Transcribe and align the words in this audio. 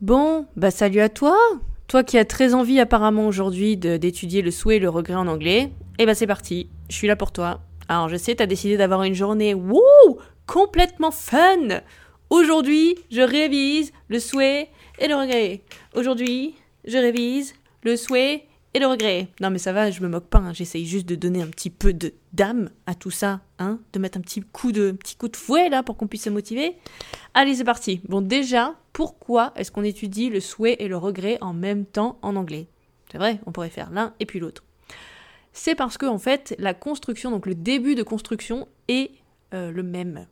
Bon, 0.00 0.46
bah 0.54 0.70
salut 0.70 1.00
à 1.00 1.08
toi 1.08 1.36
Toi 1.88 2.04
qui 2.04 2.18
as 2.18 2.24
très 2.24 2.54
envie 2.54 2.78
apparemment 2.78 3.26
aujourd'hui 3.26 3.76
d'étudier 3.76 4.42
le 4.42 4.52
souhait 4.52 4.76
et 4.76 4.78
le 4.78 4.88
regret 4.88 5.16
en 5.16 5.26
anglais, 5.26 5.72
eh 5.98 6.06
bah 6.06 6.14
c'est 6.14 6.28
parti, 6.28 6.70
je 6.88 6.94
suis 6.94 7.08
là 7.08 7.16
pour 7.16 7.32
toi. 7.32 7.62
Alors 7.88 8.08
je 8.08 8.14
sais, 8.14 8.36
t'as 8.36 8.46
décidé 8.46 8.76
d'avoir 8.76 9.02
une 9.02 9.16
journée 9.16 9.54
wouh 9.54 9.80
complètement 10.46 11.10
fun 11.10 11.80
Aujourd'hui, 12.30 12.94
je 13.10 13.22
révise 13.22 13.90
le 14.06 14.20
souhait 14.20 14.68
et 15.00 15.08
le 15.08 15.16
regret. 15.16 15.62
Aujourd'hui, 15.96 16.54
je 16.84 16.96
révise 16.96 17.54
le 17.82 17.96
souhait 17.96 18.44
et 18.74 18.78
le 18.78 18.86
regret. 18.86 19.28
Non 19.40 19.50
mais 19.50 19.58
ça 19.58 19.72
va, 19.72 19.90
je 19.90 20.00
me 20.02 20.08
moque 20.08 20.26
pas, 20.26 20.38
hein. 20.38 20.52
j'essaye 20.52 20.86
juste 20.86 21.06
de 21.06 21.14
donner 21.14 21.42
un 21.42 21.48
petit 21.48 21.70
peu 21.70 21.92
de 21.92 22.12
d'âme 22.32 22.70
à 22.86 22.94
tout 22.94 23.10
ça, 23.10 23.40
hein, 23.58 23.78
de 23.92 23.98
mettre 23.98 24.18
un 24.18 24.20
petit 24.20 24.40
coup 24.40 24.72
de 24.72 24.92
petit 24.92 25.16
coup 25.16 25.28
de 25.28 25.36
fouet 25.36 25.68
là 25.68 25.82
pour 25.82 25.96
qu'on 25.96 26.06
puisse 26.06 26.24
se 26.24 26.30
motiver. 26.30 26.76
Allez, 27.34 27.54
c'est 27.54 27.64
parti. 27.64 28.00
Bon 28.08 28.20
déjà, 28.20 28.74
pourquoi 28.92 29.52
est-ce 29.56 29.70
qu'on 29.70 29.84
étudie 29.84 30.30
le 30.30 30.40
souhait 30.40 30.76
et 30.78 30.88
le 30.88 30.96
regret 30.96 31.38
en 31.40 31.52
même 31.52 31.84
temps 31.84 32.18
en 32.22 32.36
anglais? 32.36 32.66
C'est 33.10 33.18
vrai, 33.18 33.40
on 33.46 33.52
pourrait 33.52 33.70
faire 33.70 33.90
l'un 33.90 34.14
et 34.20 34.26
puis 34.26 34.38
l'autre. 34.38 34.64
C'est 35.52 35.74
parce 35.74 35.98
que 35.98 36.06
en 36.06 36.18
fait, 36.18 36.54
la 36.58 36.74
construction, 36.74 37.30
donc 37.30 37.46
le 37.46 37.54
début 37.54 37.94
de 37.94 38.02
construction 38.02 38.68
est 38.86 39.10
euh, 39.54 39.72
le 39.72 39.82
même. 39.82 40.26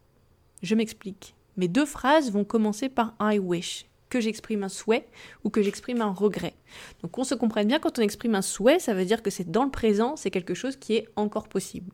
Je 0.63 0.75
m'explique. 0.75 1.35
Mes 1.57 1.69
deux 1.69 1.87
phrases 1.87 2.31
vont 2.31 2.45
commencer 2.45 2.89
par 2.89 3.15
I 3.21 3.39
wish 3.39 3.87
que 4.09 4.21
j'exprime 4.21 4.63
un 4.63 4.69
souhait 4.69 5.07
ou 5.45 5.51
que 5.51 5.63
j'exprime 5.63 6.01
un 6.01 6.13
regret. 6.13 6.55
Donc 7.03 7.19
on 7.19 7.25
se 7.25 7.35
comprenne 7.35 7.69
bien, 7.69 7.79
quand 7.79 7.99
on 7.99 8.03
exprime 8.03 8.35
un 8.35 8.43
souhait, 8.43 8.79
ça 8.79 8.95
veut 8.95 9.05
dire 9.05 9.23
que 9.23 9.31
c'est 9.31 9.51
dans 9.51 9.65
le 9.65 9.71
présent, 9.71 10.17
c'est 10.17 10.31
quelque 10.31 10.55
chose 10.55 10.77
qui 10.77 10.95
est 10.95 11.09
encore 11.17 11.49
possible. 11.49 11.93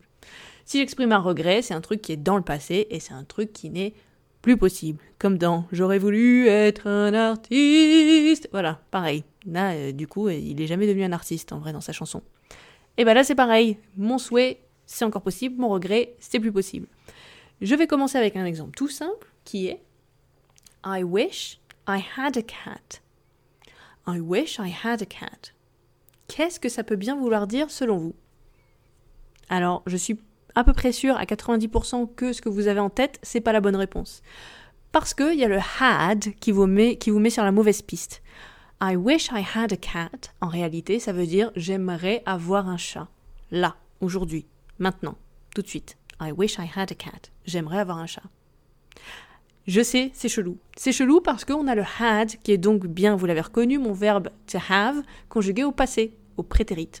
Si 0.65 0.79
j'exprime 0.79 1.11
un 1.11 1.19
regret, 1.19 1.61
c'est 1.61 1.73
un 1.73 1.81
truc 1.81 2.01
qui 2.01 2.13
est 2.13 2.17
dans 2.17 2.37
le 2.37 2.43
passé 2.43 2.87
et 2.89 2.99
c'est 2.99 3.13
un 3.13 3.23
truc 3.23 3.51
qui 3.51 3.69
n'est 3.69 3.93
plus 4.41 4.57
possible. 4.57 4.99
Comme 5.19 5.37
dans 5.37 5.65
J'aurais 5.71 5.99
voulu 5.99 6.47
être 6.47 6.87
un 6.87 7.13
artiste. 7.13 8.49
Voilà, 8.51 8.81
pareil. 8.91 9.23
Là, 9.45 9.71
euh, 9.71 9.91
du 9.91 10.07
coup, 10.07 10.29
il 10.29 10.55
n'est 10.55 10.67
jamais 10.67 10.87
devenu 10.87 11.03
un 11.03 11.11
artiste 11.11 11.51
en 11.51 11.59
vrai 11.59 11.73
dans 11.73 11.81
sa 11.81 11.93
chanson. 11.93 12.21
Et 12.97 13.05
ben 13.05 13.13
là, 13.13 13.23
c'est 13.23 13.35
pareil. 13.35 13.77
Mon 13.97 14.17
souhait, 14.17 14.61
c'est 14.85 15.05
encore 15.05 15.21
possible. 15.21 15.59
Mon 15.59 15.69
regret, 15.69 16.15
c'est 16.19 16.39
plus 16.39 16.51
possible. 16.51 16.87
Je 17.61 17.75
vais 17.75 17.87
commencer 17.87 18.17
avec 18.17 18.35
un 18.35 18.45
exemple 18.45 18.75
tout 18.75 18.89
simple 18.89 19.27
qui 19.45 19.67
est 19.67 19.81
I 20.85 21.03
wish 21.03 21.59
I 21.87 21.99
had 22.17 22.37
a 22.37 22.41
cat. 22.41 23.01
I 24.07 24.19
wish 24.19 24.59
I 24.59 24.69
had 24.69 25.01
a 25.01 25.05
cat. 25.05 25.51
Qu'est-ce 26.27 26.59
que 26.59 26.69
ça 26.69 26.83
peut 26.83 26.95
bien 26.95 27.17
vouloir 27.17 27.45
dire 27.45 27.69
selon 27.69 27.97
vous? 27.97 28.15
Alors, 29.49 29.83
je 29.85 29.97
suis 29.97 30.19
à 30.55 30.63
peu 30.63 30.71
près 30.73 30.93
sûr 30.93 31.17
à 31.17 31.25
90% 31.25 32.15
que 32.15 32.31
ce 32.31 32.41
que 32.41 32.49
vous 32.49 32.67
avez 32.67 32.79
en 32.79 32.89
tête, 32.89 33.19
c'est 33.21 33.41
pas 33.41 33.51
la 33.51 33.59
bonne 33.59 33.75
réponse. 33.75 34.21
Parce 34.93 35.13
qu'il 35.13 35.37
y 35.37 35.43
a 35.43 35.47
le 35.47 35.59
had 35.79 36.33
qui 36.39 36.51
vous, 36.51 36.67
met, 36.67 36.97
qui 36.97 37.09
vous 37.09 37.19
met 37.19 37.29
sur 37.29 37.43
la 37.43 37.51
mauvaise 37.51 37.81
piste. 37.81 38.21
I 38.81 38.95
wish 38.95 39.29
I 39.31 39.43
had 39.55 39.73
a 39.73 39.77
cat, 39.77 40.31
en 40.41 40.47
réalité, 40.47 40.99
ça 40.99 41.13
veut 41.13 41.25
dire 41.25 41.51
j'aimerais 41.55 42.23
avoir 42.25 42.67
un 42.67 42.77
chat. 42.77 43.07
Là, 43.51 43.75
aujourd'hui, 44.01 44.45
maintenant, 44.79 45.15
tout 45.53 45.61
de 45.61 45.67
suite. 45.67 45.97
I 46.21 46.31
wish 46.31 46.57
I 46.57 46.69
had 46.73 46.91
a 46.91 46.95
cat. 46.95 47.29
J'aimerais 47.45 47.79
avoir 47.79 47.97
un 47.97 48.07
chat. 48.07 48.23
Je 49.65 49.81
sais, 49.81 50.11
c'est 50.13 50.27
chelou. 50.27 50.57
C'est 50.75 50.91
chelou 50.91 51.21
parce 51.21 51.45
qu'on 51.45 51.67
a 51.67 51.75
le 51.75 51.85
had, 51.99 52.31
qui 52.43 52.51
est 52.51 52.57
donc 52.57 52.85
bien, 52.85 53.15
vous 53.15 53.25
l'avez 53.25 53.41
reconnu, 53.41 53.77
mon 53.77 53.93
verbe 53.93 54.29
to 54.45 54.59
have, 54.69 55.01
conjugué 55.29 55.63
au 55.63 55.71
passé, 55.71 56.17
au 56.35 56.43
prétérit. 56.43 56.91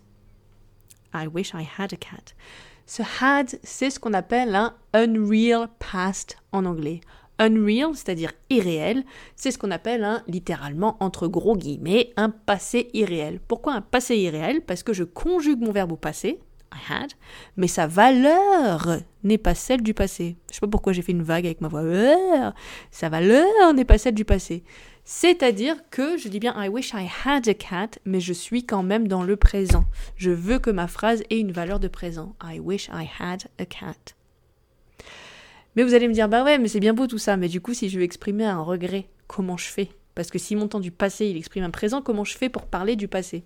I 1.13 1.27
wish 1.27 1.53
I 1.53 1.67
had 1.77 1.93
a 1.93 1.97
cat. 1.97 2.33
Ce 2.85 3.03
had, 3.21 3.59
c'est 3.63 3.89
ce 3.89 3.99
qu'on 3.99 4.13
appelle 4.13 4.55
un 4.55 4.73
unreal 4.93 5.67
past 5.79 6.37
en 6.53 6.65
anglais. 6.65 7.01
Unreal, 7.37 7.95
c'est-à-dire 7.95 8.31
irréel, 8.49 9.03
c'est 9.35 9.51
ce 9.51 9.57
qu'on 9.57 9.71
appelle 9.71 10.05
un, 10.05 10.23
littéralement, 10.27 10.95
entre 11.01 11.27
gros 11.27 11.57
guillemets, 11.57 12.13
un 12.15 12.29
passé 12.29 12.89
irréel. 12.93 13.41
Pourquoi 13.45 13.73
un 13.73 13.81
passé 13.81 14.15
irréel? 14.15 14.61
Parce 14.61 14.83
que 14.83 14.93
je 14.93 15.03
conjugue 15.03 15.59
mon 15.59 15.71
verbe 15.71 15.91
au 15.91 15.97
passé, 15.97 16.39
I 16.73 16.91
had, 16.91 17.11
mais 17.55 17.67
sa 17.67 17.87
valeur 17.87 18.99
n'est 19.23 19.37
pas 19.37 19.55
celle 19.55 19.81
du 19.81 19.93
passé. 19.93 20.37
Je 20.49 20.55
sais 20.55 20.61
pas 20.61 20.67
pourquoi 20.67 20.93
j'ai 20.93 21.01
fait 21.01 21.11
une 21.11 21.23
vague 21.23 21.45
avec 21.45 21.61
ma 21.61 21.67
voix. 21.67 22.53
Sa 22.91 23.09
valeur 23.09 23.73
n'est 23.73 23.85
pas 23.85 23.97
celle 23.97 24.15
du 24.15 24.25
passé. 24.25 24.63
C'est-à-dire 25.05 25.75
que 25.89 26.17
je 26.17 26.29
dis 26.29 26.39
bien 26.39 26.55
I 26.57 26.69
wish 26.69 26.93
I 26.93 27.09
had 27.25 27.47
a 27.47 27.53
cat, 27.53 27.99
mais 28.05 28.19
je 28.19 28.33
suis 28.33 28.65
quand 28.65 28.83
même 28.83 29.07
dans 29.07 29.23
le 29.23 29.35
présent. 29.35 29.83
Je 30.15 30.31
veux 30.31 30.59
que 30.59 30.69
ma 30.69 30.87
phrase 30.87 31.23
ait 31.29 31.39
une 31.39 31.51
valeur 31.51 31.79
de 31.79 31.89
présent. 31.89 32.35
I 32.43 32.59
wish 32.59 32.89
I 32.93 33.09
had 33.19 33.43
a 33.59 33.65
cat. 33.65 34.15
Mais 35.75 35.83
vous 35.83 35.93
allez 35.93 36.07
me 36.07 36.13
dire, 36.13 36.29
bah 36.29 36.43
ouais, 36.43 36.57
mais 36.57 36.67
c'est 36.67 36.79
bien 36.79 36.93
beau 36.93 37.07
tout 37.07 37.17
ça, 37.17 37.35
mais 37.35 37.49
du 37.49 37.59
coup, 37.59 37.73
si 37.73 37.89
je 37.89 37.97
veux 37.97 38.03
exprimer 38.05 38.45
un 38.45 38.61
regret, 38.61 39.09
comment 39.27 39.57
je 39.57 39.65
fais? 39.65 39.89
Parce 40.15 40.29
que 40.29 40.37
si 40.37 40.55
mon 40.55 40.67
temps 40.67 40.79
du 40.79 40.91
passé, 40.91 41.25
il 41.25 41.35
exprime 41.35 41.63
un 41.63 41.71
présent, 41.71 42.01
comment 42.01 42.23
je 42.23 42.37
fais 42.37 42.49
pour 42.49 42.67
parler 42.67 42.95
du 42.95 43.07
passé? 43.07 43.43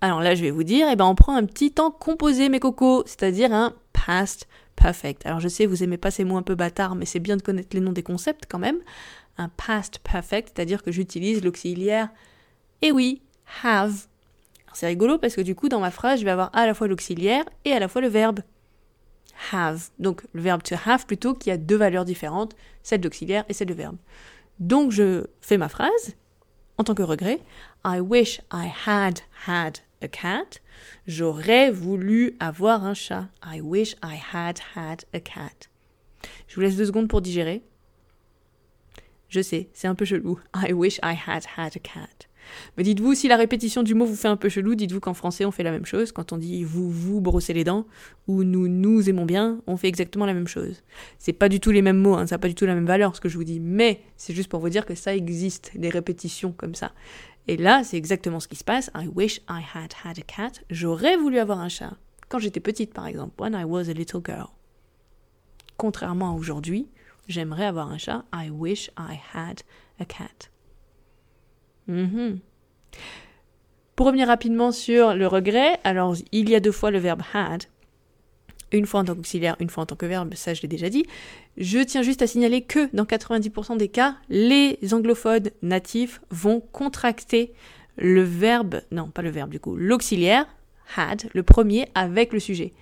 Alors 0.00 0.20
là, 0.20 0.34
je 0.34 0.42
vais 0.42 0.50
vous 0.50 0.64
dire, 0.64 0.86
eh 0.90 0.96
ben, 0.96 1.06
on 1.06 1.14
prend 1.14 1.34
un 1.34 1.46
petit 1.46 1.72
temps 1.72 1.90
composé, 1.90 2.48
mes 2.48 2.60
cocos, 2.60 3.04
c'est-à-dire 3.06 3.52
un 3.52 3.74
past 3.92 4.46
perfect. 4.76 5.24
Alors 5.24 5.40
je 5.40 5.48
sais, 5.48 5.66
vous 5.66 5.82
aimez 5.82 5.96
pas 5.96 6.10
ces 6.10 6.24
mots 6.24 6.36
un 6.36 6.42
peu 6.42 6.54
bâtards, 6.54 6.94
mais 6.94 7.06
c'est 7.06 7.20
bien 7.20 7.36
de 7.36 7.42
connaître 7.42 7.70
les 7.72 7.80
noms 7.80 7.92
des 7.92 8.02
concepts 8.02 8.44
quand 8.48 8.58
même. 8.58 8.78
Un 9.38 9.48
past 9.48 10.00
perfect, 10.00 10.52
c'est-à-dire 10.54 10.82
que 10.82 10.92
j'utilise 10.92 11.42
l'auxiliaire, 11.42 12.10
et 12.82 12.92
oui, 12.92 13.22
have. 13.62 14.06
C'est 14.74 14.86
rigolo 14.86 15.18
parce 15.18 15.36
que 15.36 15.40
du 15.40 15.54
coup, 15.54 15.68
dans 15.68 15.80
ma 15.80 15.90
phrase, 15.90 16.20
je 16.20 16.24
vais 16.24 16.32
avoir 16.32 16.50
à 16.54 16.66
la 16.66 16.74
fois 16.74 16.88
l'auxiliaire 16.88 17.44
et 17.64 17.72
à 17.72 17.78
la 17.78 17.88
fois 17.88 18.02
le 18.02 18.08
verbe 18.08 18.40
have. 19.52 19.88
Donc 19.98 20.22
le 20.32 20.42
verbe 20.42 20.62
to 20.62 20.74
have 20.84 21.06
plutôt 21.06 21.34
qui 21.34 21.50
a 21.50 21.56
deux 21.56 21.76
valeurs 21.76 22.04
différentes, 22.04 22.54
celle 22.82 23.00
d'auxiliaire 23.00 23.44
et 23.48 23.52
celle 23.52 23.68
de 23.68 23.74
verbe. 23.74 23.96
Donc 24.58 24.90
je 24.90 25.24
fais 25.40 25.56
ma 25.56 25.68
phrase 25.68 26.14
en 26.78 26.84
tant 26.84 26.94
que 26.94 27.02
regret. 27.02 27.40
I 27.84 28.00
wish 28.00 28.40
I 28.50 28.66
had 28.66 29.22
had 29.46 29.80
a 30.02 30.08
cat. 30.08 30.60
J'aurais 31.06 31.70
voulu 31.70 32.36
avoir 32.40 32.84
un 32.84 32.94
chat. 32.94 33.28
I 33.42 33.60
wish 33.60 33.94
I 34.02 34.16
had 34.16 34.60
had 34.74 35.04
a 35.12 35.20
cat. 35.20 35.68
Je 36.46 36.54
vous 36.54 36.62
laisse 36.62 36.76
deux 36.76 36.86
secondes 36.86 37.08
pour 37.08 37.20
digérer. 37.20 37.62
Je 39.28 39.40
sais, 39.40 39.68
c'est 39.72 39.88
un 39.88 39.94
peu 39.94 40.04
chelou. 40.04 40.38
I 40.54 40.72
wish 40.72 40.98
I 41.02 41.14
had 41.14 41.44
had 41.56 41.76
a 41.76 41.80
cat. 41.80 42.26
Mais 42.76 42.82
dites-vous, 42.82 43.14
si 43.14 43.28
la 43.28 43.36
répétition 43.36 43.82
du 43.82 43.94
mot 43.94 44.04
vous 44.04 44.16
fait 44.16 44.28
un 44.28 44.36
peu 44.36 44.48
chelou, 44.48 44.74
dites-vous 44.74 45.00
qu'en 45.00 45.14
français 45.14 45.44
on 45.44 45.50
fait 45.50 45.62
la 45.62 45.70
même 45.70 45.86
chose. 45.86 46.12
Quand 46.12 46.32
on 46.32 46.38
dit 46.38 46.64
vous, 46.64 46.90
vous 46.90 47.20
brossez 47.20 47.52
les 47.52 47.64
dents, 47.64 47.86
ou 48.26 48.44
nous, 48.44 48.68
nous 48.68 49.08
aimons 49.08 49.24
bien, 49.24 49.60
on 49.66 49.76
fait 49.76 49.88
exactement 49.88 50.26
la 50.26 50.34
même 50.34 50.48
chose. 50.48 50.82
C'est 51.18 51.32
pas 51.32 51.48
du 51.48 51.60
tout 51.60 51.70
les 51.70 51.82
mêmes 51.82 51.98
mots, 51.98 52.14
hein, 52.14 52.26
ça 52.26 52.36
n'a 52.36 52.38
pas 52.38 52.48
du 52.48 52.54
tout 52.54 52.66
la 52.66 52.74
même 52.74 52.86
valeur 52.86 53.14
ce 53.16 53.20
que 53.20 53.28
je 53.28 53.36
vous 53.36 53.44
dis, 53.44 53.60
mais 53.60 54.00
c'est 54.16 54.34
juste 54.34 54.48
pour 54.48 54.60
vous 54.60 54.68
dire 54.68 54.86
que 54.86 54.94
ça 54.94 55.14
existe, 55.14 55.72
des 55.74 55.88
répétitions 55.88 56.52
comme 56.52 56.74
ça. 56.74 56.92
Et 57.46 57.56
là, 57.56 57.84
c'est 57.84 57.98
exactement 57.98 58.40
ce 58.40 58.48
qui 58.48 58.56
se 58.56 58.64
passe. 58.64 58.90
I 58.94 59.06
wish 59.08 59.40
I 59.48 59.60
had 59.74 59.92
had 60.04 60.18
a 60.18 60.22
cat. 60.22 60.62
J'aurais 60.70 61.16
voulu 61.16 61.38
avoir 61.38 61.58
un 61.58 61.68
chat. 61.68 61.96
Quand 62.28 62.38
j'étais 62.38 62.60
petite, 62.60 62.94
par 62.94 63.06
exemple, 63.06 63.34
when 63.38 63.54
I 63.54 63.64
was 63.64 63.90
a 63.90 63.92
little 63.92 64.22
girl. 64.24 64.48
Contrairement 65.76 66.30
à 66.30 66.34
aujourd'hui, 66.34 66.88
j'aimerais 67.28 67.66
avoir 67.66 67.90
un 67.90 67.98
chat. 67.98 68.24
I 68.32 68.48
wish 68.50 68.90
I 68.98 69.20
had 69.34 69.60
a 70.00 70.04
cat. 70.04 70.48
Mhm. 71.88 72.38
Pour 73.96 74.06
revenir 74.06 74.26
rapidement 74.26 74.72
sur 74.72 75.14
le 75.14 75.26
regret, 75.26 75.78
alors 75.84 76.16
il 76.32 76.48
y 76.48 76.54
a 76.54 76.60
deux 76.60 76.72
fois 76.72 76.90
le 76.90 76.98
verbe 76.98 77.22
had, 77.32 77.64
une 78.72 78.86
fois 78.86 79.00
en 79.00 79.04
tant 79.04 79.14
qu'auxiliaire, 79.14 79.56
une 79.60 79.70
fois 79.70 79.84
en 79.84 79.86
tant 79.86 79.94
que 79.94 80.06
verbe, 80.06 80.34
ça 80.34 80.52
je 80.52 80.62
l'ai 80.62 80.68
déjà 80.68 80.88
dit. 80.88 81.06
Je 81.56 81.78
tiens 81.78 82.02
juste 82.02 82.22
à 82.22 82.26
signaler 82.26 82.62
que 82.62 82.88
dans 82.94 83.04
90% 83.04 83.76
des 83.76 83.88
cas, 83.88 84.16
les 84.28 84.78
anglophones 84.92 85.50
natifs 85.62 86.20
vont 86.30 86.60
contracter 86.60 87.52
le 87.96 88.22
verbe, 88.22 88.80
non 88.90 89.08
pas 89.08 89.22
le 89.22 89.30
verbe 89.30 89.50
du 89.50 89.60
coup, 89.60 89.76
l'auxiliaire, 89.76 90.46
had, 90.96 91.22
le 91.32 91.42
premier, 91.44 91.88
avec 91.94 92.32
le 92.32 92.40
sujet. 92.40 92.72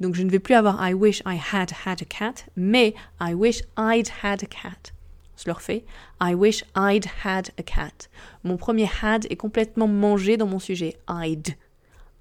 Donc 0.00 0.14
je 0.14 0.22
ne 0.22 0.30
vais 0.30 0.40
plus 0.40 0.54
avoir 0.54 0.84
I 0.86 0.94
wish 0.94 1.20
I 1.24 1.38
had 1.52 1.70
had 1.86 2.02
a 2.02 2.04
cat, 2.04 2.44
mais 2.56 2.94
I 3.20 3.34
wish 3.34 3.62
I'd 3.78 4.08
had 4.22 4.42
a 4.42 4.46
cat. 4.46 4.92
Je 5.36 5.44
le 5.46 5.52
refais. 5.52 5.84
I 6.20 6.34
wish 6.34 6.64
I'd 6.76 7.06
had 7.24 7.50
a 7.58 7.62
cat. 7.62 8.08
Mon 8.44 8.56
premier 8.56 8.88
had 9.02 9.26
est 9.30 9.36
complètement 9.36 9.88
mangé 9.88 10.36
dans 10.36 10.46
mon 10.46 10.58
sujet. 10.58 10.96
I'd. 11.08 11.56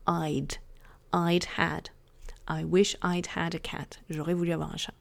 I'd. 0.08 0.60
I'd 1.14 1.46
had. 1.58 1.90
I 2.48 2.64
wish 2.64 2.98
I'd 3.04 3.28
had 3.36 3.56
a 3.56 3.60
cat. 3.60 4.00
J'aurais 4.10 4.34
voulu 4.34 4.52
avoir 4.52 4.72
un 4.74 4.78
chat. 4.78 4.94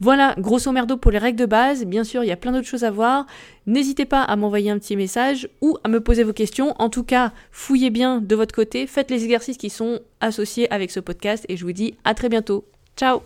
Voilà, 0.00 0.36
grosso 0.38 0.70
merdo 0.70 0.96
pour 0.96 1.10
les 1.10 1.18
règles 1.18 1.40
de 1.40 1.46
base. 1.46 1.84
Bien 1.84 2.04
sûr, 2.04 2.22
il 2.22 2.28
y 2.28 2.32
a 2.32 2.36
plein 2.36 2.52
d'autres 2.52 2.68
choses 2.68 2.84
à 2.84 2.90
voir. 2.90 3.26
N'hésitez 3.66 4.04
pas 4.04 4.22
à 4.22 4.36
m'envoyer 4.36 4.70
un 4.70 4.78
petit 4.78 4.96
message 4.96 5.48
ou 5.60 5.76
à 5.82 5.88
me 5.88 6.00
poser 6.00 6.22
vos 6.22 6.32
questions. 6.32 6.74
En 6.78 6.88
tout 6.88 7.02
cas, 7.02 7.32
fouillez 7.50 7.90
bien 7.90 8.20
de 8.20 8.36
votre 8.36 8.54
côté, 8.54 8.86
faites 8.86 9.10
les 9.10 9.24
exercices 9.24 9.56
qui 9.56 9.70
sont 9.70 10.00
associés 10.20 10.72
avec 10.72 10.92
ce 10.92 11.00
podcast 11.00 11.44
et 11.48 11.56
je 11.56 11.64
vous 11.64 11.72
dis 11.72 11.96
à 12.04 12.14
très 12.14 12.28
bientôt. 12.28 12.64
Ciao 12.96 13.22